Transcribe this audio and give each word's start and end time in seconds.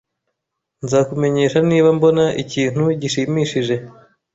Nzakumenyesha 0.83 1.59
niba 1.69 1.87
mbona 1.97 2.25
ikintu 2.43 2.83
gishimishije 3.01 3.75